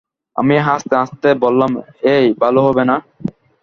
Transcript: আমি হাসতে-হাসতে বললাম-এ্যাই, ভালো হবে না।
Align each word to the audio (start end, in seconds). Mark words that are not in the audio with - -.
আমি 0.35 0.55
হাসতে-হাসতে 0.67 1.29
বললাম-এ্যাই, 1.43 2.25
ভালো 2.41 2.59
হবে 2.67 2.83
না। 2.89 2.95